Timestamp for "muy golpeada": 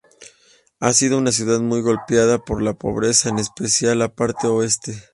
1.59-2.39